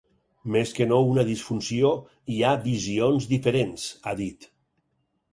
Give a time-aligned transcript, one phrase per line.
[0.53, 1.91] “Més que no una disfunció,
[2.35, 4.49] hi ha visions diferents”, ha dit.